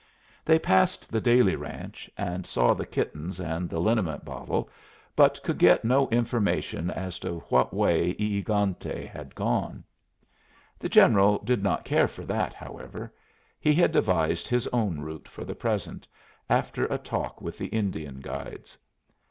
[0.43, 4.67] They passed the Dailey ranch, and saw the kittens and the liniment bottle,
[5.15, 9.83] but could get no information as to what way E egante had gone.
[10.79, 13.13] The General did not care for that, however;
[13.59, 16.07] he had devised his own route for the present,
[16.49, 18.79] after a talk with the Indian guides.